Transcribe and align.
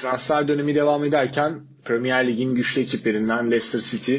transfer 0.00 0.48
dönemi 0.48 0.74
devam 0.74 1.04
ederken 1.04 1.60
Premier 1.84 2.28
Lig'in 2.28 2.54
güçlü 2.54 2.80
ekiplerinden 2.80 3.50
Leicester 3.50 3.80
City 3.80 4.16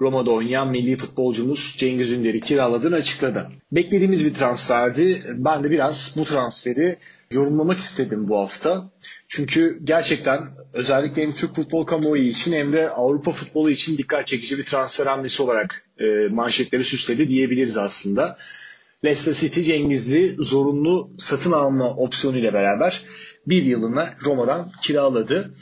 Roma'da 0.00 0.30
oynayan 0.30 0.70
milli 0.70 0.96
futbolcumuz 0.96 1.74
Cengiz 1.78 2.12
Ünder'i 2.12 2.40
kiraladığını 2.40 2.94
açıkladı. 2.94 3.48
Beklediğimiz 3.72 4.24
bir 4.24 4.34
transferdi. 4.34 5.22
Ben 5.28 5.64
de 5.64 5.70
biraz 5.70 6.14
bu 6.18 6.24
transferi 6.24 6.98
yorumlamak 7.32 7.78
istedim 7.78 8.28
bu 8.28 8.38
hafta. 8.38 8.90
Çünkü 9.28 9.78
gerçekten 9.84 10.40
özellikle 10.72 11.22
hem 11.22 11.32
Türk 11.32 11.54
futbol 11.54 11.86
kamuoyu 11.86 12.22
için 12.22 12.52
hem 12.52 12.72
de 12.72 12.90
Avrupa 12.90 13.30
futbolu 13.30 13.70
için 13.70 13.98
dikkat 13.98 14.26
çekici 14.26 14.58
bir 14.58 14.64
transfer 14.64 15.06
hamlesi 15.06 15.42
olarak 15.42 15.84
e, 15.98 16.04
manşetleri 16.30 16.84
süsledi 16.84 17.28
diyebiliriz 17.28 17.76
aslında. 17.76 18.38
Leicester 19.04 19.32
City 19.32 19.60
Cengiz'i 19.60 20.36
zorunlu 20.38 21.10
satın 21.18 21.52
alma 21.52 21.90
opsiyonu 21.90 22.38
ile 22.38 22.52
beraber 22.52 23.02
bir 23.48 23.62
yılına 23.62 24.10
Roma'dan 24.24 24.68
kiraladı. 24.82 25.54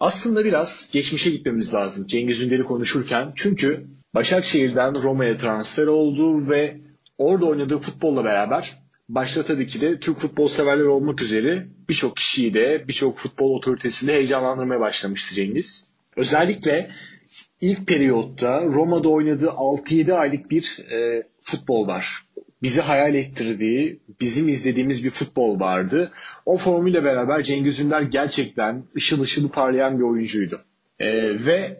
Aslında 0.00 0.44
biraz 0.44 0.90
geçmişe 0.92 1.30
gitmemiz 1.30 1.74
lazım 1.74 2.06
Cengiz 2.06 2.40
Ünder'i 2.40 2.64
konuşurken. 2.64 3.32
Çünkü 3.36 3.86
Başakşehir'den 4.14 5.02
Roma'ya 5.02 5.36
transfer 5.36 5.86
oldu 5.86 6.50
ve 6.50 6.80
orada 7.18 7.46
oynadığı 7.46 7.78
futbolla 7.78 8.24
beraber 8.24 8.72
başta 9.08 9.42
tabii 9.42 9.66
ki 9.66 9.80
de 9.80 10.00
Türk 10.00 10.18
futbol 10.18 10.48
severler 10.48 10.84
olmak 10.84 11.22
üzere 11.22 11.66
birçok 11.88 12.16
kişiyi 12.16 12.54
de 12.54 12.84
birçok 12.88 13.18
futbol 13.18 13.56
otoritesini 13.56 14.12
heyecanlandırmaya 14.12 14.80
başlamıştı 14.80 15.34
Cengiz. 15.34 15.90
Özellikle 16.16 16.90
ilk 17.60 17.86
periyotta 17.86 18.64
Roma'da 18.64 19.08
oynadığı 19.08 19.46
6-7 19.46 20.12
aylık 20.12 20.50
bir 20.50 20.78
e, 20.90 21.22
futbol 21.42 21.86
var 21.86 22.24
bizi 22.64 22.80
hayal 22.80 23.14
ettirdiği, 23.14 24.00
bizim 24.20 24.48
izlediğimiz 24.48 25.04
bir 25.04 25.10
futbol 25.10 25.60
vardı. 25.60 26.12
O 26.46 26.58
formuyla 26.58 27.04
beraber 27.04 27.42
Cengiz 27.42 27.80
Ünder 27.80 28.02
gerçekten 28.02 28.84
ışıl 28.96 29.22
ışıl 29.22 29.48
parlayan 29.48 29.98
bir 29.98 30.04
oyuncuydu. 30.04 30.60
Ee, 30.98 31.44
ve 31.46 31.78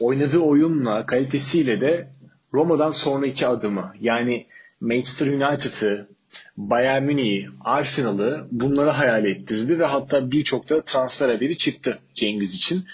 oynadığı 0.00 0.38
oyunla, 0.38 1.06
kalitesiyle 1.06 1.80
de 1.80 2.08
Roma'dan 2.54 2.90
sonraki 2.90 3.46
adımı 3.46 3.94
yani 4.00 4.46
Manchester 4.80 5.26
United'ı, 5.26 6.08
Bayern 6.56 7.02
Münih'i, 7.02 7.46
Arsenal'ı 7.60 8.46
bunları 8.50 8.90
hayal 8.90 9.24
ettirdi 9.24 9.78
ve 9.78 9.84
hatta 9.84 10.30
birçok 10.30 10.68
da 10.68 10.84
transfer 10.84 11.28
haberi 11.28 11.56
çıktı 11.56 11.98
Cengiz 12.14 12.54
için. 12.54 12.84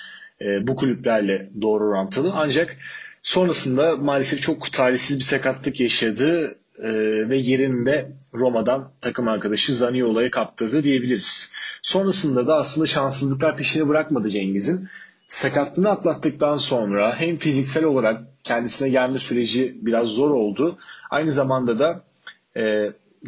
E, 0.41 0.67
bu 0.67 0.77
kulüplerle 0.77 1.51
doğru 1.62 1.84
orantılı. 1.84 2.33
Ancak 2.34 2.77
sonrasında 3.23 3.97
maalesef 3.97 4.43
çok 4.43 4.73
talihsiz 4.73 5.19
bir 5.19 5.25
sakatlık 5.25 5.81
yaşadı 5.81 6.59
e, 6.83 6.92
ve 7.28 7.36
yerinde 7.36 8.12
Roma'dan 8.34 8.91
takım 9.00 9.28
arkadaşı 9.28 9.75
Zaniolo'ya 9.75 10.30
kaptırdı 10.30 10.84
diyebiliriz. 10.84 11.52
Sonrasında 11.83 12.47
da 12.47 12.56
aslında 12.56 12.86
şanssızlıklar 12.86 13.56
peşini 13.56 13.88
bırakmadı 13.88 14.30
Cengiz'in. 14.30 14.88
Sakatlığını 15.28 15.91
atlattıktan 15.91 16.56
sonra 16.56 17.20
hem 17.20 17.36
fiziksel 17.36 17.84
olarak 17.84 18.22
kendisine 18.44 18.88
gelme 18.88 19.19
süreci 19.19 19.77
biraz 19.83 20.08
zor 20.08 20.30
oldu. 20.30 20.77
Aynı 21.10 21.33
zamanda 21.33 21.78
da 21.78 22.05
e, 22.56 22.62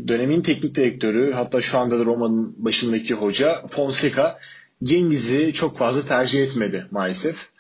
dönemin 0.09 0.43
teknik 0.43 0.75
direktörü 0.75 1.33
hatta 1.33 1.61
şu 1.61 1.79
anda 1.79 1.99
da 1.99 2.05
Roma'nın 2.05 2.55
başındaki 2.59 3.15
hoca 3.15 3.67
Fonseca 3.67 4.39
Cengiz'i 4.85 5.53
çok 5.53 5.77
fazla 5.77 6.03
tercih 6.03 6.43
etmedi 6.43 6.87
maalesef. 6.91 7.54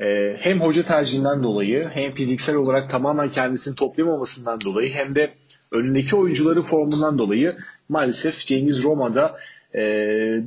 Ee, 0.00 0.36
hem 0.40 0.60
hoca 0.60 0.82
tercihinden 0.82 1.42
dolayı 1.42 1.88
hem 1.92 2.12
fiziksel 2.12 2.56
olarak 2.56 2.90
tamamen 2.90 3.30
kendisini 3.30 3.74
toplayamamasından 3.74 4.60
dolayı 4.60 4.90
hem 4.90 5.14
de 5.14 5.30
önündeki 5.72 6.16
oyuncuların 6.16 6.62
formundan 6.62 7.18
dolayı 7.18 7.54
maalesef 7.88 8.46
Cengiz 8.46 8.82
Roma'da 8.82 9.38
e, 9.74 9.82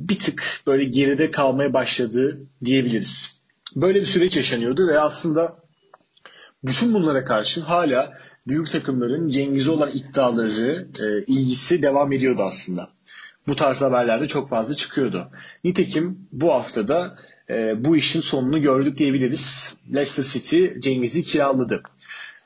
bir 0.08 0.18
tık 0.18 0.62
böyle 0.66 0.84
geride 0.84 1.30
kalmaya 1.30 1.74
başladı 1.74 2.38
diyebiliriz. 2.64 3.42
Böyle 3.76 4.00
bir 4.00 4.06
süreç 4.06 4.36
yaşanıyordu 4.36 4.88
ve 4.88 4.98
aslında 4.98 5.56
bütün 6.64 6.94
bunlara 6.94 7.24
karşı 7.24 7.60
hala 7.60 8.12
büyük 8.46 8.70
takımların 8.72 9.28
Cengiz'e 9.28 9.70
olan 9.70 9.90
iddiaları, 9.94 10.86
e, 11.00 11.24
ilgisi 11.26 11.82
devam 11.82 12.12
ediyordu 12.12 12.42
aslında. 12.42 12.90
Bu 13.46 13.56
tarz 13.56 13.80
haberlerde 13.82 14.26
çok 14.26 14.48
fazla 14.48 14.74
çıkıyordu. 14.74 15.28
Nitekim 15.64 16.28
bu 16.32 16.52
haftada 16.52 17.16
e, 17.50 17.84
bu 17.84 17.96
işin 17.96 18.20
sonunu 18.20 18.62
gördük 18.62 18.98
diyebiliriz. 18.98 19.74
Leicester 19.94 20.24
City 20.24 20.66
Cengiz'i 20.80 21.22
kiraladı. 21.22 21.82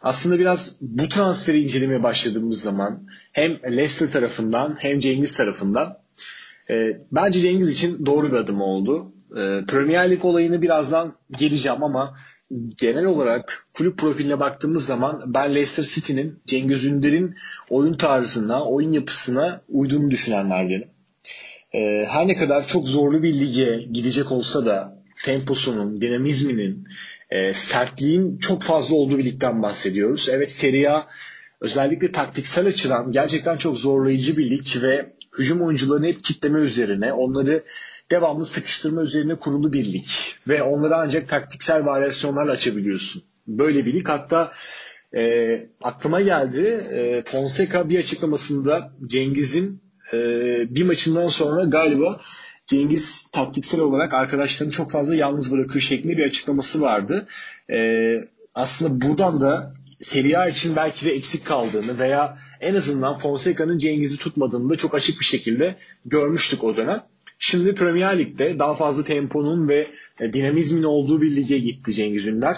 Aslında 0.03 0.39
biraz 0.39 0.79
bu 0.81 1.09
transferi 1.09 1.62
incelemeye 1.62 2.03
başladığımız 2.03 2.61
zaman 2.61 3.07
hem 3.33 3.53
Leicester 3.53 4.12
tarafından 4.12 4.77
hem 4.79 4.99
Cengiz 4.99 5.37
tarafından 5.37 5.99
e, 6.71 6.75
bence 7.12 7.41
Cengiz 7.41 7.71
için 7.71 8.07
doğru 8.07 8.33
bir 8.33 8.37
adım 8.37 8.61
oldu. 8.61 9.12
E, 9.31 9.65
Premier 9.69 10.11
Lig 10.11 10.25
olayını 10.25 10.62
birazdan 10.62 11.15
geleceğim 11.39 11.84
ama 11.84 12.17
genel 12.78 13.05
olarak 13.05 13.67
kulüp 13.75 13.99
profiline 13.99 14.41
baktığımız 14.41 14.87
zaman 14.87 15.23
ben 15.27 15.51
Leicester 15.55 15.84
City'nin 15.84 16.39
Cengiz 16.47 16.84
Ünder'in 16.84 17.34
oyun 17.71 17.95
tarzına, 17.95 18.65
oyun 18.65 18.93
yapısına 18.93 19.61
uyduğunu 19.69 20.11
düşünenlerdenim. 20.11 20.96
Ee, 21.77 22.07
her 22.09 22.29
ne 22.29 22.37
kadar 22.37 22.67
çok 22.67 22.89
zorlu 22.89 23.23
bir 23.23 23.35
lige 23.35 23.87
gidecek 23.93 24.33
olsa 24.33 24.67
da 24.67 25.03
temposunun, 25.25 26.01
dinamizminin, 26.01 26.89
e, 27.31 27.55
sertliğin 27.55 28.39
çok 28.39 28.63
fazla 28.63 28.95
olduğu 28.97 29.19
bir 29.19 29.25
ligden 29.25 29.63
bahsediyoruz. 29.63 30.29
Evet 30.33 30.51
Serie 30.51 30.89
A 30.89 31.07
özellikle 31.61 32.13
taktiksel 32.13 32.67
açıdan 32.67 33.13
gerçekten 33.13 33.57
çok 33.57 33.79
zorlayıcı 33.79 34.37
bir 34.37 34.51
lig 34.51 34.83
ve 34.83 35.13
hücum 35.39 35.63
oyuncularını 35.63 36.07
hep 36.07 36.25
kitleme 36.25 36.61
üzerine, 36.61 37.13
onları 37.13 37.63
devamlı 38.11 38.47
sıkıştırma 38.47 39.03
üzerine 39.03 39.35
kurulu 39.35 39.73
bir 39.73 39.93
lig. 39.93 40.07
Ve 40.49 40.63
onları 40.63 40.97
ancak 40.97 41.29
taktiksel 41.29 41.87
varyasyonlarla 41.87 42.53
açabiliyorsun. 42.53 43.23
Böyle 43.47 43.87
bir 43.87 43.93
lig. 43.93 44.09
Hatta 44.09 44.53
e, 45.17 45.23
aklıma 45.83 46.21
geldi 46.21 46.85
e, 46.93 47.23
Fonseca 47.23 47.89
bir 47.89 47.99
açıklamasında 47.99 48.93
Cengiz'in 49.07 49.86
e, 50.12 50.19
bir 50.75 50.83
maçından 50.83 51.27
sonra 51.27 51.65
galiba 51.65 52.21
Cengiz 52.67 53.31
taktiksel 53.31 53.81
olarak 53.81 54.15
arkadaşlarını 54.15 54.72
çok 54.72 54.91
fazla 54.91 55.15
yalnız 55.15 55.53
bırakıyor 55.53 55.83
şeklinde 55.83 56.17
bir 56.17 56.25
açıklaması 56.25 56.81
vardı. 56.81 57.27
E, 57.71 58.00
aslında 58.55 59.00
buradan 59.00 59.41
da 59.41 59.72
Serie 60.00 60.37
A 60.37 60.49
için 60.49 60.77
belki 60.77 61.06
de 61.06 61.11
eksik 61.11 61.45
kaldığını 61.45 61.99
veya 61.99 62.39
en 62.61 62.75
azından 62.75 63.19
Fonseca'nın 63.19 63.78
Cengiz'i 63.78 64.16
tutmadığını 64.16 64.71
da 64.71 64.77
çok 64.77 64.95
açık 64.95 65.21
bir 65.21 65.25
şekilde 65.25 65.77
görmüştük 66.05 66.65
o 66.65 66.77
dönem. 66.77 67.03
Şimdi 67.39 67.75
Premier 67.75 68.19
Lig'de 68.19 68.59
daha 68.59 68.75
fazla 68.75 69.05
temponun 69.05 69.69
ve 69.69 69.87
dinamizmin 70.21 70.83
olduğu 70.83 71.22
bir 71.22 71.37
lige 71.37 71.59
gitti 71.59 71.93
Cengiz 71.93 72.27
Ünder. 72.27 72.56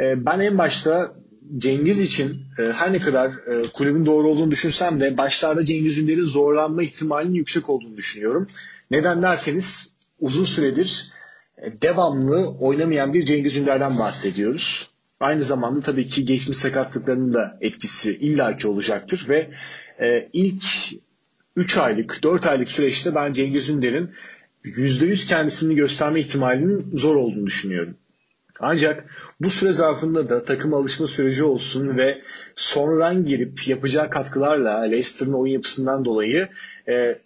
E, 0.00 0.26
ben 0.26 0.40
en 0.40 0.58
başta 0.58 1.14
Cengiz 1.58 2.00
için 2.00 2.42
e, 2.58 2.62
her 2.62 2.92
ne 2.92 2.98
kadar 2.98 3.32
kulübün 3.74 4.06
doğru 4.06 4.28
olduğunu 4.28 4.50
düşünsem 4.50 5.00
de 5.00 5.16
başlarda 5.16 5.64
Cengiz 5.64 5.98
Ünder'in 5.98 6.24
zorlanma 6.24 6.82
ihtimalinin 6.82 7.34
yüksek 7.34 7.68
olduğunu 7.70 7.96
düşünüyorum. 7.96 8.46
Neden 8.90 9.22
derseniz 9.22 9.94
uzun 10.20 10.44
süredir 10.44 11.12
devamlı 11.82 12.48
oynamayan 12.48 13.14
bir 13.14 13.24
Cengiz 13.24 13.56
Ünder'den 13.56 13.98
bahsediyoruz. 13.98 14.90
Aynı 15.20 15.42
zamanda 15.42 15.80
tabii 15.80 16.06
ki 16.06 16.24
geçmiş 16.24 16.56
sakatlıklarının 16.56 17.32
da 17.32 17.58
etkisi 17.60 18.16
illaki 18.16 18.68
olacaktır 18.68 19.26
ve 19.28 19.50
ilk 20.32 20.64
3 21.56 21.76
aylık, 21.76 22.22
4 22.22 22.46
aylık 22.46 22.72
süreçte 22.72 23.14
ben 23.14 23.32
Cengiz 23.32 23.68
Ünder'in 23.68 24.10
%100 24.64 25.26
kendisini 25.28 25.74
gösterme 25.74 26.20
ihtimalinin 26.20 26.96
zor 26.96 27.16
olduğunu 27.16 27.46
düşünüyorum. 27.46 27.96
Ancak 28.60 29.04
bu 29.40 29.50
süre 29.50 29.72
zarfında 29.72 30.30
da 30.30 30.44
takım 30.44 30.74
alışma 30.74 31.06
süreci 31.06 31.44
olsun 31.44 31.96
ve 31.96 32.22
sonradan 32.56 33.24
girip 33.24 33.68
yapacağı 33.68 34.10
katkılarla 34.10 34.80
Leicester'ın 34.80 35.32
oyun 35.32 35.52
yapısından 35.52 36.04
dolayı 36.04 36.48
e, 36.88 37.18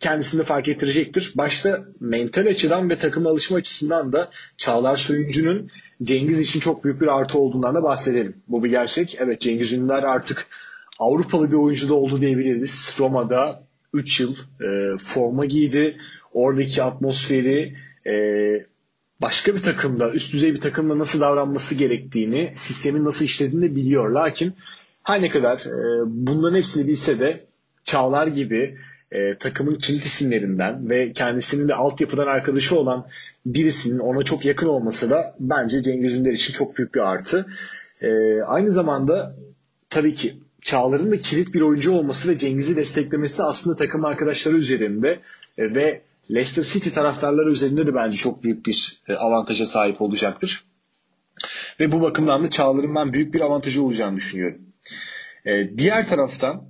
kendisini 0.00 0.44
fark 0.44 0.68
ettirecektir. 0.68 1.32
Başta 1.34 1.84
mental 2.00 2.46
açıdan 2.46 2.90
ve 2.90 2.96
takım 2.96 3.26
alışma 3.26 3.56
açısından 3.56 4.12
da 4.12 4.30
Çağlar 4.56 4.96
Söyüncü'nün 4.96 5.70
Cengiz 6.02 6.40
için 6.40 6.60
çok 6.60 6.84
büyük 6.84 7.00
bir 7.00 7.06
artı 7.06 7.38
olduğundan 7.38 7.74
da 7.74 7.82
bahsedelim. 7.82 8.36
Bu 8.48 8.64
bir 8.64 8.70
gerçek. 8.70 9.16
Evet 9.20 9.40
Cengiz 9.40 9.72
Ünder 9.72 10.02
artık 10.02 10.46
Avrupalı 10.98 11.48
bir 11.48 11.56
oyuncu 11.56 11.88
da 11.88 11.94
oldu 11.94 12.20
diyebiliriz. 12.20 12.96
Roma'da 12.98 13.62
3 13.92 14.20
yıl 14.20 14.36
e, 14.60 14.96
forma 14.98 15.44
giydi. 15.44 15.96
Oradaki 16.32 16.82
atmosferi 16.82 17.76
e, 18.06 18.14
başka 19.20 19.54
bir 19.54 19.62
takımda, 19.62 20.10
üst 20.10 20.32
düzey 20.32 20.54
bir 20.54 20.60
takımda 20.60 20.98
nasıl 20.98 21.20
davranması 21.20 21.74
gerektiğini, 21.74 22.52
sistemin 22.56 23.04
nasıl 23.04 23.24
işlediğini 23.24 23.76
biliyor. 23.76 24.10
Lakin 24.10 24.52
her 25.02 25.22
ne 25.22 25.28
kadar 25.28 25.56
e, 25.56 26.02
bunların 26.06 26.56
hepsini 26.56 26.88
bilse 26.88 27.20
de 27.20 27.46
Çağlar 27.84 28.26
gibi 28.26 28.78
e, 29.12 29.38
takımın 29.38 29.74
kilit 29.74 30.04
isimlerinden 30.04 30.90
ve 30.90 31.12
kendisinin 31.12 31.68
de 31.68 31.74
altyapıdan 31.74 32.26
arkadaşı 32.26 32.78
olan 32.78 33.06
birisinin 33.46 33.98
ona 33.98 34.22
çok 34.22 34.44
yakın 34.44 34.66
olması 34.66 35.10
da 35.10 35.36
bence 35.40 35.82
Cengiz 35.82 36.14
Ünder 36.14 36.32
için 36.32 36.52
çok 36.52 36.78
büyük 36.78 36.94
bir 36.94 37.00
artı. 37.00 37.46
E, 38.00 38.40
aynı 38.42 38.72
zamanda 38.72 39.36
tabii 39.90 40.14
ki 40.14 40.34
Çağlar'ın 40.62 41.12
da 41.12 41.16
kilit 41.16 41.54
bir 41.54 41.60
oyuncu 41.60 41.92
olması 41.92 42.28
ve 42.28 42.38
Cengiz'i 42.38 42.76
desteklemesi 42.76 43.42
aslında 43.42 43.76
takım 43.76 44.04
arkadaşları 44.04 44.56
üzerinde 44.56 45.18
e, 45.58 45.74
ve 45.74 46.00
Leicester 46.30 46.62
City 46.62 46.90
taraftarları 46.90 47.50
üzerinde 47.50 47.86
de 47.86 47.94
bence 47.94 48.16
çok 48.16 48.44
büyük 48.44 48.66
bir 48.66 49.02
e, 49.08 49.14
avantaja 49.14 49.66
sahip 49.66 50.02
olacaktır. 50.02 50.64
Ve 51.80 51.92
bu 51.92 52.00
bakımdan 52.00 52.42
da 52.42 52.50
Çağlar'ın 52.50 52.94
ben 52.94 53.12
büyük 53.12 53.34
bir 53.34 53.40
avantajı 53.40 53.82
olacağını 53.82 54.16
düşünüyorum. 54.16 54.60
Ee, 55.46 55.78
diğer 55.78 56.08
taraftan 56.08 56.62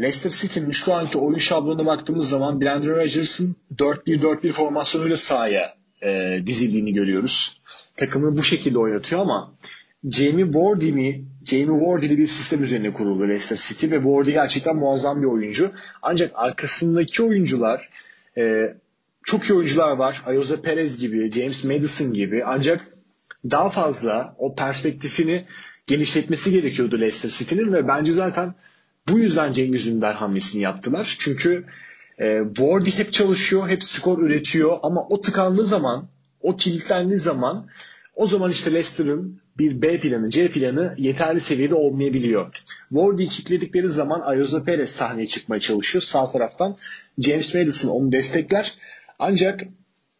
Leicester 0.00 0.30
City'nin 0.30 0.70
şu 0.70 0.94
anki 0.94 1.18
oyun 1.18 1.38
şablonuna 1.38 1.86
baktığımız 1.86 2.28
zaman 2.28 2.60
Brandon 2.60 2.88
Rodgers'ın 2.88 3.56
4-1-4-1 3.76 4.52
formasyonuyla 4.52 5.16
sahaya 5.16 5.74
e, 6.02 6.40
dizildiğini 6.46 6.92
görüyoruz. 6.92 7.60
Takımı 7.96 8.36
bu 8.36 8.42
şekilde 8.42 8.78
oynatıyor 8.78 9.20
ama 9.20 9.54
Jamie 10.10 10.54
Vardy'ni 10.54 11.24
Jamie 11.44 11.86
Vardy'li 11.86 12.18
bir 12.18 12.26
sistem 12.26 12.64
üzerine 12.64 12.92
kuruldu 12.92 13.28
Leicester 13.28 13.56
City 13.56 13.90
ve 13.90 14.04
Vardy 14.04 14.30
gerçekten 14.30 14.76
muazzam 14.76 15.22
bir 15.22 15.26
oyuncu. 15.26 15.70
Ancak 16.02 16.30
arkasındaki 16.34 17.22
oyuncular 17.22 17.88
e, 18.38 18.74
çok 19.24 19.44
iyi 19.44 19.54
oyuncular 19.54 19.90
var. 19.90 20.22
Ayoze 20.26 20.62
Perez 20.62 20.98
gibi, 21.00 21.30
James 21.30 21.64
Madison 21.64 22.12
gibi. 22.12 22.42
Ancak 22.46 22.86
daha 23.50 23.70
fazla 23.70 24.34
o 24.38 24.54
perspektifini 24.54 25.46
genişletmesi 25.86 26.50
gerekiyordu 26.50 27.00
Leicester 27.00 27.28
City'nin 27.30 27.72
ve 27.72 27.88
bence 27.88 28.12
zaten 28.12 28.54
bu 29.08 29.18
yüzden 29.18 29.52
Cengiz 29.52 29.86
Ünder 29.86 30.14
hamlesini 30.14 30.62
yaptılar. 30.62 31.16
Çünkü 31.18 31.64
e, 32.18 32.40
Wardy 32.56 32.90
hep 32.90 33.12
çalışıyor, 33.12 33.68
hep 33.68 33.82
skor 33.82 34.18
üretiyor 34.18 34.78
ama 34.82 35.06
o 35.08 35.20
tıkandığı 35.20 35.64
zaman, 35.64 36.08
o 36.40 36.56
kilitlendiği 36.56 37.18
zaman 37.18 37.68
o 38.16 38.26
zaman 38.26 38.50
işte 38.50 38.72
Leicester'ın 38.72 39.40
bir 39.60 39.82
B 39.82 39.98
planı, 40.00 40.30
C 40.30 40.50
planı 40.50 40.94
yeterli 40.98 41.40
seviyede 41.40 41.74
olmayabiliyor. 41.74 42.46
Wardy'yi 42.88 43.28
kilitledikleri 43.28 43.88
zaman 43.88 44.20
Ayoza 44.20 44.64
Perez 44.64 44.90
sahneye 44.90 45.26
çıkmaya 45.26 45.60
çalışıyor. 45.60 46.02
Sağ 46.02 46.28
taraftan 46.32 46.76
James 47.18 47.54
Madison 47.54 47.88
onu 47.88 48.12
destekler. 48.12 48.74
Ancak 49.18 49.62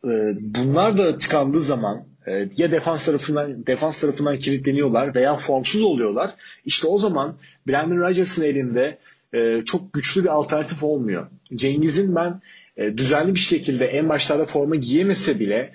e, 0.04 0.10
bunlar 0.40 0.98
da 0.98 1.19
tıkandığı 1.19 1.62
zaman 1.62 2.04
e, 2.26 2.32
ya 2.56 2.70
defans 2.70 3.04
tarafından 3.04 3.66
defans 3.66 4.00
tarafından 4.00 4.37
kilitleniyorlar 4.37 5.14
veya 5.14 5.37
formsuz 5.37 5.82
oluyorlar. 5.82 6.34
İşte 6.64 6.87
o 6.87 6.98
zaman 6.98 7.37
Brandon 7.69 7.96
Rodgers'ın 7.96 8.44
elinde 8.44 8.98
e, 9.32 9.62
çok 9.62 9.92
güçlü 9.92 10.22
bir 10.22 10.28
alternatif 10.28 10.84
olmuyor. 10.84 11.26
Cengiz'in 11.54 12.14
ben 12.14 12.40
e, 12.76 12.98
düzenli 12.98 13.34
bir 13.34 13.40
şekilde 13.40 13.84
en 13.84 14.08
başlarda 14.08 14.44
forma 14.44 14.76
giyemese 14.76 15.40
bile 15.40 15.72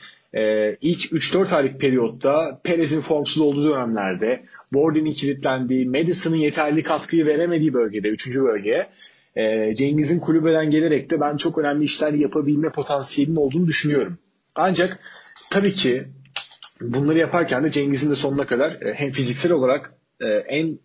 ilk 0.81 0.99
3-4 1.11 1.55
aylık 1.55 1.79
periyotta 1.79 2.61
Perez'in 2.63 3.01
formsuz 3.01 3.41
olduğu 3.41 3.63
dönemlerde 3.63 4.43
Warden'in 4.73 5.13
kilitlendiği, 5.13 5.89
Madison'ın 5.89 6.35
yeterli 6.35 6.83
katkıyı 6.83 7.25
veremediği 7.25 7.73
bölgede, 7.73 8.09
3. 8.09 8.35
bölgeye 8.35 8.87
Cengiz'in 9.75 10.19
kulübeden 10.19 10.69
gelerek 10.69 11.09
de 11.09 11.21
ben 11.21 11.37
çok 11.37 11.57
önemli 11.57 11.83
işler 11.83 12.13
yapabilme 12.13 12.71
potansiyelinin 12.71 13.35
olduğunu 13.35 13.67
düşünüyorum. 13.67 14.17
Ancak 14.55 14.99
tabii 15.49 15.73
ki 15.73 16.07
bunları 16.81 17.17
yaparken 17.17 17.63
de 17.63 17.71
Cengiz'in 17.71 18.11
de 18.11 18.15
sonuna 18.15 18.47
kadar 18.47 18.71
e, 18.71 18.93
hem 18.93 19.11
fiziksel 19.11 19.51
olarak 19.51 19.93
e, 20.21 20.25
en 20.27 20.79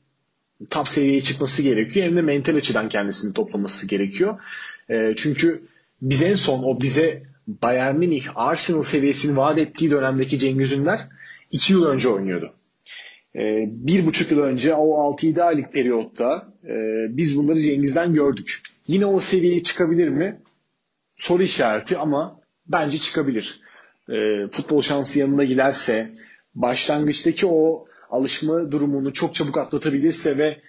top 0.70 0.88
seviyeye 0.88 1.20
çıkması 1.20 1.62
gerekiyor 1.62 2.06
hem 2.06 2.17
de 2.17 2.23
mental 2.23 2.56
açıdan 2.56 2.88
kendisini 2.88 3.32
toplaması 3.32 3.87
gerekiyor. 3.87 4.41
E, 4.91 4.94
çünkü 5.17 5.62
biz 6.02 6.23
en 6.23 6.35
son 6.35 6.62
o 6.62 6.81
bize 6.81 7.23
Bayern 7.62 7.97
Münih 7.97 8.25
Arsenal 8.35 8.82
seviyesini 8.82 9.37
vaat 9.37 9.58
ettiği 9.58 9.91
dönemdeki 9.91 10.38
Cengiz 10.38 10.73
Ünder 10.73 11.00
iki 11.50 11.73
yıl 11.73 11.87
önce 11.87 12.08
oynuyordu. 12.08 12.52
Bir 13.67 14.06
buçuk 14.06 14.31
yıl 14.31 14.38
önce 14.38 14.75
o 14.75 15.14
6-7 15.17 15.43
aylık 15.43 15.73
periyotta 15.73 16.52
biz 17.08 17.37
bunları 17.37 17.61
Cengiz'den 17.61 18.14
gördük. 18.14 18.62
Yine 18.87 19.06
o 19.06 19.20
seviyeye 19.20 19.62
çıkabilir 19.62 20.08
mi? 20.08 20.41
Soru 21.17 21.43
işareti 21.43 21.99
ama 21.99 22.41
bence 22.67 22.99
çıkabilir 22.99 23.61
e, 24.11 24.47
futbol 24.50 24.81
şansı 24.81 25.19
yanına 25.19 25.44
giderse, 25.44 26.11
başlangıçtaki 26.55 27.47
o 27.47 27.87
alışma 28.11 28.73
durumunu 28.73 29.12
çok 29.12 29.35
çabuk 29.35 29.58
atlatabilirse 29.58 30.38
ve 30.38 30.47
e, 30.47 30.61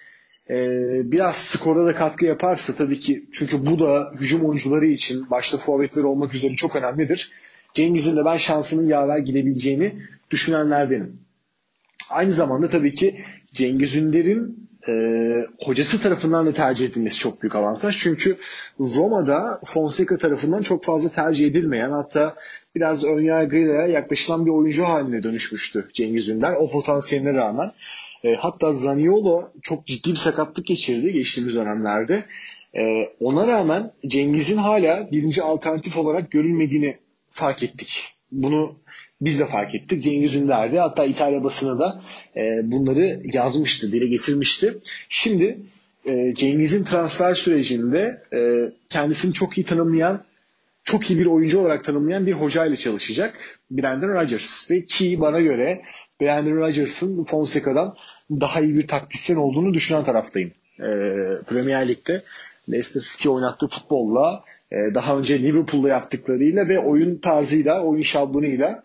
biraz 1.04 1.36
skora 1.36 1.86
da 1.86 1.94
katkı 1.94 2.26
yaparsa 2.26 2.74
tabii 2.74 2.98
ki 2.98 3.24
çünkü 3.32 3.66
bu 3.66 3.78
da 3.78 4.12
hücum 4.20 4.44
oyuncuları 4.44 4.86
için 4.86 5.30
başta 5.30 5.58
forvetleri 5.58 6.06
olmak 6.06 6.34
üzere 6.34 6.54
çok 6.54 6.76
önemlidir. 6.76 7.32
Cengiz'in 7.74 8.16
de 8.16 8.24
ben 8.24 8.36
şansının 8.36 8.88
yaver 8.88 9.18
gidebileceğini 9.18 9.92
düşünenlerdenim. 10.30 11.20
Aynı 12.10 12.32
zamanda 12.32 12.68
tabii 12.68 12.94
ki 12.94 13.20
Cengiz 13.54 13.96
Ünder'in 13.96 14.68
e, 14.88 14.92
hocası 15.64 16.02
tarafından 16.02 16.46
da 16.46 16.52
tercih 16.52 16.88
edilmesi 16.88 17.18
çok 17.18 17.42
büyük 17.42 17.56
avantaj. 17.56 17.98
Çünkü 17.98 18.36
Roma'da 18.80 19.60
Fonseca 19.64 20.18
tarafından 20.18 20.62
çok 20.62 20.84
fazla 20.84 21.08
tercih 21.08 21.46
edilmeyen 21.46 21.90
hatta 21.90 22.34
biraz 22.74 23.04
önyargıyla 23.04 23.86
yaklaşılan 23.86 24.46
bir 24.46 24.50
oyuncu 24.50 24.84
haline 24.84 25.22
dönüşmüştü 25.22 25.88
Cengiz 25.92 26.28
Ünder. 26.28 26.52
O 26.52 26.70
potansiyeline 26.70 27.34
rağmen. 27.34 27.70
E, 28.24 28.34
hatta 28.34 28.72
Zaniolo 28.72 29.48
çok 29.62 29.86
ciddi 29.86 30.10
bir 30.10 30.16
sakatlık 30.16 30.66
geçirdi 30.66 31.12
geçtiğimiz 31.12 31.54
dönemlerde. 31.54 32.24
E, 32.74 32.82
ona 33.20 33.46
rağmen 33.46 33.90
Cengiz'in 34.06 34.56
hala 34.56 35.08
birinci 35.12 35.42
alternatif 35.42 35.96
olarak 35.96 36.30
görülmediğini 36.30 36.96
fark 37.30 37.62
ettik. 37.62 38.14
Bunu 38.32 38.76
biz 39.20 39.38
de 39.38 39.46
fark 39.46 39.74
ettik. 39.74 40.02
Cengiz 40.02 40.34
Ünder'de 40.34 40.78
hatta 40.78 41.04
İtalya 41.04 41.44
basını 41.44 41.78
da 41.78 42.02
e, 42.36 42.40
bunları 42.72 43.20
yazmıştı, 43.32 43.92
dile 43.92 44.06
getirmişti. 44.06 44.78
Şimdi 45.08 45.58
e, 46.04 46.34
Cengiz'in 46.34 46.84
transfer 46.84 47.34
sürecinde 47.34 48.18
e, 48.32 48.38
kendisini 48.88 49.32
çok 49.32 49.58
iyi 49.58 49.64
tanımlayan 49.64 50.24
çok 50.84 51.10
iyi 51.10 51.18
bir 51.18 51.26
oyuncu 51.26 51.60
olarak 51.60 51.84
tanımlayan 51.84 52.26
bir 52.26 52.32
hocayla 52.32 52.76
çalışacak. 52.76 53.34
Brandon 53.70 54.08
Rodgers. 54.08 54.70
Ve 54.70 54.84
ki 54.84 55.20
bana 55.20 55.40
göre 55.40 55.82
Brandon 56.20 56.56
Rodgers'ın 56.56 57.24
Fonseca'dan 57.24 57.96
daha 58.30 58.60
iyi 58.60 58.74
bir 58.74 58.88
taktisyen 58.88 59.36
olduğunu 59.36 59.74
düşünen 59.74 60.04
taraftayım. 60.04 60.52
E, 60.78 60.88
Premier 61.48 61.88
Lig'de 61.88 62.22
Leicester 62.70 63.00
City 63.00 63.28
oynattığı 63.28 63.68
futbolla 63.68 64.44
e, 64.72 64.94
daha 64.94 65.18
önce 65.18 65.42
Liverpool'da 65.42 65.88
yaptıklarıyla 65.88 66.68
ve 66.68 66.78
oyun 66.78 67.18
tarzıyla, 67.18 67.82
oyun 67.82 68.02
şablonuyla 68.02 68.84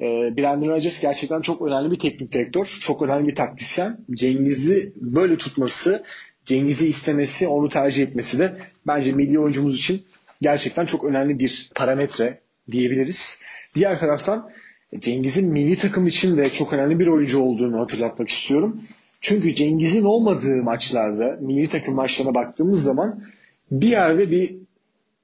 e, 0.00 0.04
Brandon 0.36 0.68
Rodgers 0.68 1.00
gerçekten 1.00 1.40
çok 1.40 1.62
önemli 1.62 1.90
bir 1.90 1.98
teknik 1.98 2.32
direktör. 2.32 2.78
Çok 2.86 3.02
önemli 3.02 3.28
bir 3.28 3.34
taktisyen. 3.34 3.98
Cengiz'i 4.10 4.92
böyle 4.96 5.36
tutması, 5.36 6.04
Cengiz'i 6.44 6.86
istemesi, 6.86 7.48
onu 7.48 7.68
tercih 7.68 8.02
etmesi 8.02 8.38
de 8.38 8.52
bence 8.86 9.12
milli 9.12 9.38
oyuncumuz 9.38 9.76
için 9.76 10.02
gerçekten 10.40 10.86
çok 10.86 11.04
önemli 11.04 11.38
bir 11.38 11.70
parametre 11.74 12.40
diyebiliriz. 12.70 13.42
Diğer 13.74 13.98
taraftan 13.98 14.50
Cengiz'in 14.98 15.52
milli 15.52 15.78
takım 15.78 16.06
için 16.06 16.36
de 16.36 16.50
çok 16.50 16.72
önemli 16.72 16.98
bir 16.98 17.06
oyuncu 17.06 17.38
olduğunu 17.38 17.80
hatırlatmak 17.80 18.28
istiyorum. 18.28 18.80
Çünkü 19.20 19.54
Cengiz'in 19.54 20.04
olmadığı 20.04 20.62
maçlarda, 20.62 21.38
milli 21.40 21.68
takım 21.68 21.94
maçlarına 21.94 22.34
baktığımız 22.34 22.82
zaman 22.82 23.22
bir 23.70 23.88
yerde 23.88 24.30
bir 24.30 24.56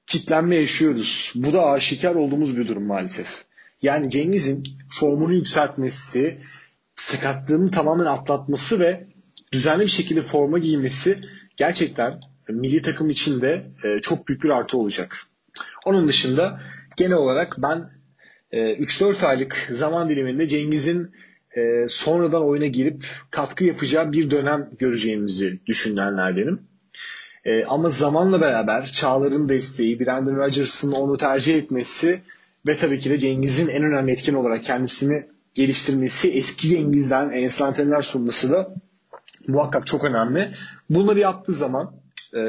kitlenme 0.07 0.57
yaşıyoruz. 0.57 1.33
Bu 1.35 1.53
da 1.53 1.65
aşikar 1.65 2.15
olduğumuz 2.15 2.57
bir 2.57 2.67
durum 2.67 2.83
maalesef. 2.83 3.45
Yani 3.81 4.09
Cengiz'in 4.09 4.63
formunu 4.99 5.33
yükseltmesi, 5.33 6.37
sakatlığını 6.95 7.71
tamamen 7.71 8.05
atlatması 8.05 8.79
ve 8.79 9.07
düzenli 9.51 9.83
bir 9.83 9.89
şekilde 9.89 10.21
forma 10.21 10.59
giymesi 10.59 11.17
gerçekten 11.57 12.19
milli 12.49 12.81
takım 12.81 13.07
için 13.07 13.41
de 13.41 13.65
e, 13.83 14.01
çok 14.01 14.27
büyük 14.27 14.43
bir 14.43 14.49
artı 14.49 14.77
olacak. 14.77 15.17
Onun 15.85 16.07
dışında 16.07 16.59
genel 16.97 17.17
olarak 17.17 17.55
ben 17.57 17.89
e, 18.51 18.59
3-4 18.59 19.25
aylık 19.25 19.67
zaman 19.71 20.09
diliminde 20.09 20.47
Cengiz'in 20.47 21.11
e, 21.57 21.85
sonradan 21.89 22.43
oyuna 22.43 22.65
girip 22.65 23.05
katkı 23.31 23.63
yapacağı 23.63 24.11
bir 24.11 24.31
dönem 24.31 24.69
göreceğimizi 24.79 25.59
düşünenlerdenim. 25.65 26.59
E, 27.45 27.65
ama 27.65 27.89
zamanla 27.89 28.41
beraber 28.41 28.85
Çağlar'ın 28.85 29.49
desteği, 29.49 29.99
Brandon 29.99 30.35
Rodgers'ın 30.35 30.91
onu 30.91 31.17
tercih 31.17 31.55
etmesi 31.55 32.21
ve 32.67 32.77
tabii 32.77 32.99
ki 32.99 33.09
de 33.09 33.19
Cengiz'in 33.19 33.67
en 33.67 33.83
önemli 33.83 34.11
etken 34.11 34.33
olarak 34.33 34.63
kendisini 34.63 35.23
geliştirmesi, 35.53 36.31
eski 36.31 36.67
Cengiz'den 36.67 37.29
enstantaneler 37.29 38.01
sunması 38.01 38.51
da 38.51 38.73
muhakkak 39.47 39.85
çok 39.85 40.03
önemli. 40.03 40.51
Bunları 40.89 41.19
yaptığı 41.19 41.53
zaman 41.53 41.91
e, 42.33 42.41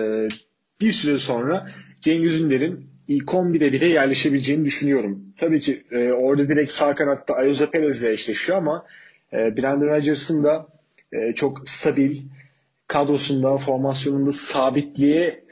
bir 0.81 0.93
süre 0.93 1.19
sonra 1.19 1.69
Cengiz 2.01 2.43
Ünder'in 2.43 2.97
ilk 3.09 3.29
11'e 3.29 3.73
bile 3.73 3.87
yerleşebileceğini 3.87 4.65
düşünüyorum. 4.65 5.25
Tabii 5.37 5.61
ki 5.61 5.83
e, 5.91 6.13
orada 6.13 6.49
direkt 6.49 6.71
sağ 6.71 6.95
kanatta 6.95 7.35
Ayoze 7.35 7.71
Perez 7.71 8.03
ile 8.03 8.13
eşleşiyor 8.13 8.59
ama 8.59 8.87
e, 9.33 9.37
Brandon 9.37 9.87
Rodgers'ın 9.87 10.45
da 10.45 10.67
e, 11.13 11.35
çok 11.35 11.69
stabil 11.69 12.17
kadrosunda, 12.89 13.57
formasyonunda 13.57 14.33
sabitliğe 14.33 15.45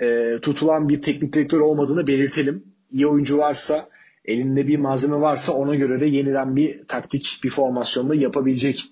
tutulan 0.42 0.88
bir 0.88 1.02
teknik 1.02 1.32
direktör 1.32 1.60
olmadığını 1.60 2.06
belirtelim. 2.06 2.64
İyi 2.90 3.06
oyuncu 3.06 3.38
varsa, 3.38 3.88
elinde 4.24 4.66
bir 4.66 4.76
malzeme 4.76 5.20
varsa 5.20 5.52
ona 5.52 5.74
göre 5.74 6.00
de 6.00 6.06
yeniden 6.06 6.56
bir 6.56 6.84
taktik, 6.88 7.40
bir 7.44 7.50
formasyonda 7.50 8.14
yapabilecek 8.14 8.84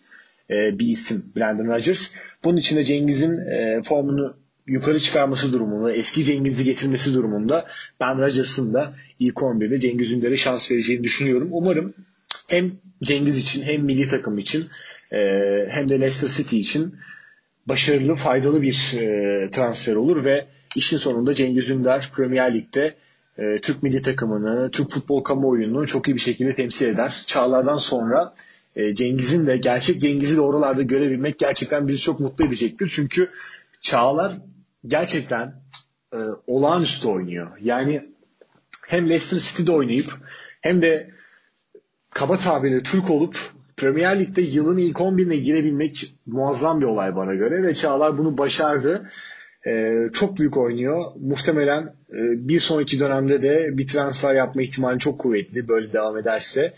bir 0.50 0.86
isim 0.86 1.22
Brandon 1.36 1.66
Rodgers. 1.66 2.14
Bunun 2.44 2.56
için 2.56 2.76
de 2.76 2.84
Cengiz'in 2.84 3.40
formunu 3.82 4.36
yukarı 4.66 5.00
çıkarması 5.00 5.52
durumunda, 5.52 5.92
eski 5.92 6.24
Cengiz'i 6.24 6.64
getirmesi 6.64 7.14
durumunda 7.14 7.66
ben 8.00 8.18
Rodgers'ın 8.18 8.74
da 8.74 8.94
ilk 9.18 9.36
11'de 9.36 9.78
Cengiz 9.78 10.12
Ünder'e 10.12 10.36
şans 10.36 10.70
vereceğini 10.70 11.04
düşünüyorum. 11.04 11.48
Umarım 11.52 11.94
hem 12.48 12.72
Cengiz 13.02 13.38
için 13.38 13.62
hem 13.62 13.82
milli 13.82 14.08
takım 14.08 14.38
için 14.38 14.66
e, 15.12 15.18
hem 15.68 15.88
de 15.88 16.00
Leicester 16.00 16.28
City 16.28 16.60
için 16.60 16.94
başarılı, 17.66 18.14
faydalı 18.14 18.62
bir 18.62 18.94
e, 19.00 19.50
transfer 19.50 19.96
olur 19.96 20.24
ve 20.24 20.46
işin 20.76 20.96
sonunda 20.96 21.34
Cengiz 21.34 21.70
Ünder 21.70 22.10
Premier 22.16 22.54
Lig'de 22.54 22.94
e, 23.38 23.58
Türk 23.58 23.82
milli 23.82 24.02
takımını, 24.02 24.70
Türk 24.70 24.90
futbol 24.90 25.22
kamuoyunu 25.22 25.86
çok 25.86 26.08
iyi 26.08 26.14
bir 26.14 26.20
şekilde 26.20 26.54
temsil 26.54 26.86
eder. 26.86 27.24
Çağlardan 27.26 27.78
sonra 27.78 28.34
Cengiz'in 28.92 29.46
de 29.46 29.56
gerçek 29.56 30.00
Cengiz'i 30.00 30.36
de 30.36 30.40
oralarda 30.40 30.82
görebilmek 30.82 31.38
gerçekten 31.38 31.88
bizi 31.88 32.00
çok 32.00 32.20
mutlu 32.20 32.46
edecektir. 32.46 32.88
Çünkü 32.92 33.28
Çağlar 33.82 34.32
gerçekten 34.86 35.54
e, 36.14 36.18
olağanüstü 36.46 37.08
oynuyor. 37.08 37.50
Yani 37.62 38.08
hem 38.86 39.08
Leicester 39.08 39.38
City'de 39.38 39.72
oynayıp 39.72 40.12
hem 40.60 40.82
de 40.82 41.10
kaba 42.10 42.36
tabirle 42.36 42.82
Türk 42.82 43.10
olup 43.10 43.36
Premier 43.76 44.20
Lig'de 44.20 44.42
yılın 44.42 44.78
ilk 44.78 44.96
11'ine 44.96 45.34
girebilmek 45.34 46.14
muazzam 46.26 46.80
bir 46.80 46.86
olay 46.86 47.16
bana 47.16 47.34
göre 47.34 47.62
ve 47.62 47.74
Çağlar 47.74 48.18
bunu 48.18 48.38
başardı. 48.38 49.10
Ee, 49.66 50.08
çok 50.12 50.38
büyük 50.38 50.56
oynuyor. 50.56 51.04
Muhtemelen 51.20 51.82
e, 52.12 52.48
bir 52.48 52.60
sonraki 52.60 53.00
dönemde 53.00 53.42
de 53.42 53.78
bir 53.78 53.86
transfer 53.86 54.34
yapma 54.34 54.62
ihtimali 54.62 54.98
çok 54.98 55.20
kuvvetli 55.20 55.68
böyle 55.68 55.92
devam 55.92 56.18
ederse. 56.18 56.72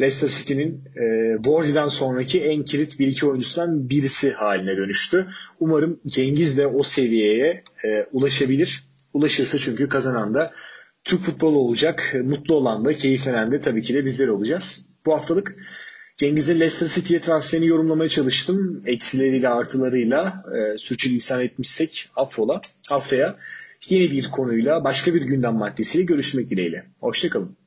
Leicester 0.00 0.28
City'nin 0.28 0.84
e, 0.96 1.04
Borgi'den 1.44 1.88
sonraki 1.88 2.40
en 2.40 2.64
kilit 2.64 2.98
bir 2.98 3.06
iki 3.06 3.26
oyuncusundan 3.26 3.90
birisi 3.90 4.32
haline 4.32 4.76
dönüştü. 4.76 5.26
Umarım 5.60 6.00
Cengiz 6.06 6.58
de 6.58 6.66
o 6.66 6.82
seviyeye 6.82 7.64
e, 7.84 8.06
ulaşabilir. 8.12 8.84
Ulaşırsa 9.12 9.58
çünkü 9.58 9.88
kazanan 9.88 10.34
da 10.34 10.52
Türk 11.04 11.20
futbolu 11.20 11.58
olacak. 11.58 12.14
Mutlu 12.24 12.54
olan 12.54 12.84
da, 12.84 12.92
keyiflenen 12.92 13.52
de 13.52 13.60
tabii 13.60 13.82
ki 13.82 13.94
de 13.94 14.04
bizler 14.04 14.28
olacağız. 14.28 14.86
Bu 15.06 15.14
haftalık 15.14 15.56
Cengiz'in 16.16 16.60
Leicester 16.60 16.88
City'ye 16.88 17.20
transferini 17.20 17.66
yorumlamaya 17.66 18.08
çalıştım. 18.08 18.82
Eksileriyle 18.86 19.48
artılarıyla 19.48 20.44
e, 20.56 20.78
sürçülisan 20.78 21.44
etmişsek 21.44 22.08
affola. 22.16 22.60
Haftaya 22.88 23.36
yeni 23.88 24.10
bir 24.10 24.30
konuyla 24.30 24.84
başka 24.84 25.14
bir 25.14 25.22
gündem 25.22 25.54
maddesiyle 25.54 26.04
görüşmek 26.04 26.50
dileğiyle. 26.50 26.86
Hoşçakalın. 27.00 27.59